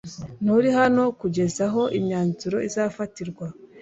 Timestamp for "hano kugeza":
0.79-1.61